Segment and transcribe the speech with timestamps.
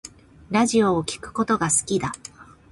[0.49, 2.11] ラジオを聴くことが好きだ